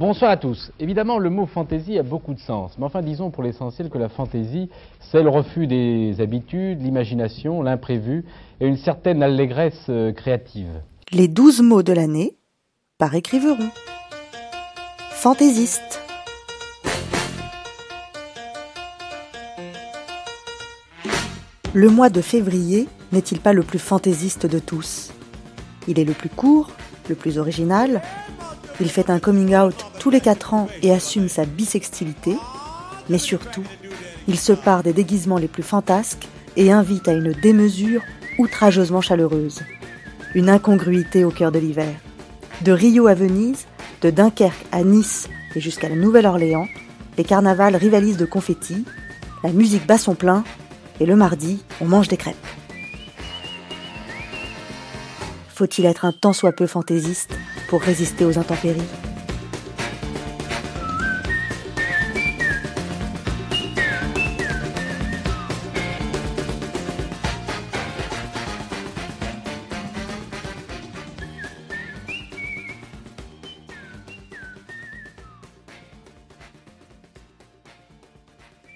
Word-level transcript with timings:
Bonsoir 0.00 0.30
à 0.30 0.38
tous. 0.38 0.72
Évidemment, 0.80 1.18
le 1.18 1.28
mot 1.28 1.44
fantaisie 1.44 1.98
a 1.98 2.02
beaucoup 2.02 2.32
de 2.32 2.40
sens, 2.40 2.72
mais 2.78 2.86
enfin 2.86 3.02
disons 3.02 3.30
pour 3.30 3.42
l'essentiel 3.42 3.90
que 3.90 3.98
la 3.98 4.08
fantaisie, 4.08 4.70
c'est 4.98 5.22
le 5.22 5.28
refus 5.28 5.66
des 5.66 6.22
habitudes, 6.22 6.80
l'imagination, 6.80 7.60
l'imprévu 7.60 8.24
et 8.60 8.66
une 8.66 8.78
certaine 8.78 9.22
allégresse 9.22 9.84
euh, 9.90 10.10
créative. 10.10 10.70
Les 11.12 11.28
douze 11.28 11.60
mots 11.60 11.82
de 11.82 11.92
l'année 11.92 12.38
par 12.96 13.14
écriveron. 13.14 13.68
Fantaisiste. 15.10 16.00
Le 21.74 21.90
mois 21.90 22.08
de 22.08 22.22
février 22.22 22.88
n'est-il 23.12 23.38
pas 23.38 23.52
le 23.52 23.62
plus 23.62 23.78
fantaisiste 23.78 24.46
de 24.46 24.60
tous? 24.60 25.12
Il 25.88 25.98
est 25.98 26.04
le 26.04 26.14
plus 26.14 26.30
court, 26.30 26.70
le 27.10 27.14
plus 27.14 27.36
original, 27.36 28.00
il 28.80 28.88
fait 28.90 29.10
un 29.10 29.18
coming 29.18 29.54
out 29.54 29.74
tous 29.98 30.10
les 30.10 30.20
4 30.20 30.54
ans 30.54 30.68
et 30.82 30.92
assume 30.92 31.28
sa 31.28 31.44
bisextilité, 31.44 32.34
mais 33.08 33.18
surtout, 33.18 33.64
il 34.26 34.38
se 34.38 34.52
part 34.52 34.82
des 34.82 34.92
déguisements 34.92 35.38
les 35.38 35.48
plus 35.48 35.62
fantasques 35.62 36.28
et 36.56 36.72
invite 36.72 37.08
à 37.08 37.12
une 37.12 37.32
démesure 37.32 38.02
outrageusement 38.38 39.00
chaleureuse. 39.00 39.60
Une 40.34 40.48
incongruité 40.48 41.24
au 41.24 41.30
cœur 41.30 41.52
de 41.52 41.58
l'hiver. 41.58 41.92
De 42.62 42.72
Rio 42.72 43.06
à 43.06 43.14
Venise, 43.14 43.66
de 44.00 44.10
Dunkerque 44.10 44.66
à 44.72 44.82
Nice 44.82 45.28
et 45.54 45.60
jusqu'à 45.60 45.88
la 45.88 45.96
Nouvelle-Orléans, 45.96 46.66
les 47.18 47.24
carnavals 47.24 47.76
rivalisent 47.76 48.16
de 48.16 48.24
confettis, 48.24 48.84
la 49.42 49.52
musique 49.52 49.86
bat 49.86 49.98
son 49.98 50.14
plein 50.14 50.44
et 51.00 51.06
le 51.06 51.16
mardi, 51.16 51.62
on 51.80 51.86
mange 51.86 52.08
des 52.08 52.16
crêpes. 52.16 52.36
Faut-il 55.48 55.84
être 55.84 56.04
un 56.04 56.12
tant 56.12 56.32
soit 56.32 56.52
peu 56.52 56.66
fantaisiste 56.66 57.34
pour 57.70 57.82
résister 57.82 58.24
aux 58.24 58.36
intempéries 58.36 58.82